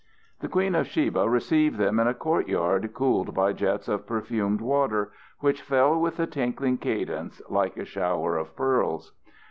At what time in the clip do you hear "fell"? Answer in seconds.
5.61-5.95